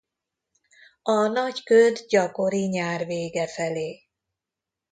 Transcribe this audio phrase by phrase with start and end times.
[1.01, 4.03] A nagy köd gyakori nyár vége felé.